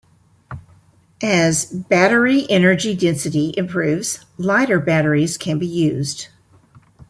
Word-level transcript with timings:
As 1.21 1.63
battery 1.65 2.49
energy 2.49 2.95
density 2.95 3.53
improves 3.55 4.25
lighter 4.35 4.79
batteries 4.79 5.37
can 5.37 5.59
be 5.59 5.67
used. 5.67 6.29